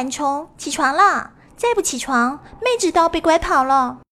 [0.00, 4.00] 懒虫起床了再不起床妹子都要被拐跑了。